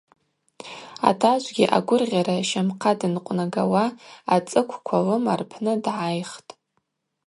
[1.09, 3.85] Атажвгьи агвыргъьара щамхъа дынкъвнагауа
[4.35, 6.51] ацӏыквква лыма рпны дгӏайхтӏ.